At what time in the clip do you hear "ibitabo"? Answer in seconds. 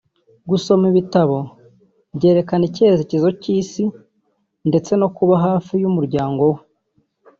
0.91-1.37